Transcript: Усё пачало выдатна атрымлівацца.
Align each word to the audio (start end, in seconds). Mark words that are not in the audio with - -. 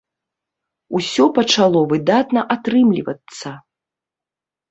Усё 0.99 1.25
пачало 1.37 1.83
выдатна 1.91 2.41
атрымлівацца. 2.55 3.49